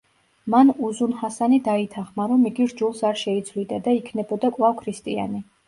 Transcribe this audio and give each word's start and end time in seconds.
მან 0.53 0.69
უზუნ-ჰასანი 0.87 1.59
დაითანხმა, 1.67 2.27
რომ 2.33 2.49
იგი 2.53 2.67
რჯულს 2.73 3.03
არ 3.13 3.21
შეიცვლიდა 3.27 3.81
და 3.91 3.97
იქნებოდა 4.01 4.55
კვლავ 4.59 4.77
ქრისტიანი. 4.85 5.47